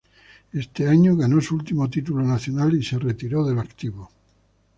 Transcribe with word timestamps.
Ese 0.51 0.87
año 0.87 1.15
ganó 1.15 1.39
su 1.41 1.53
último 1.53 1.87
título 1.87 2.23
nacional 2.23 2.73
y 2.75 2.81
se 2.83 2.97
retiró 2.97 3.45
del 3.45 3.59
activo. 3.59 4.09